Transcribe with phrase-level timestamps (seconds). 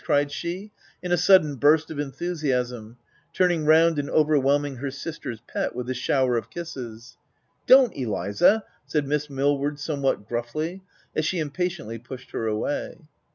[0.01, 0.71] '* cried she,
[1.03, 2.97] in a sudden burst of enthusiasm,
[3.33, 7.17] turning round and overwhelming her sister's pet with a shower of kisses.
[7.67, 10.81] u Don't Eliza I" said Miss Millward, some what gruffly
[11.15, 12.97] as she impatiently pushed her away.